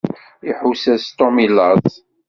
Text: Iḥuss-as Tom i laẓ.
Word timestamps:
Iḥuss-as 0.49 1.05
Tom 1.17 1.35
i 1.45 1.47
laẓ. 1.55 1.87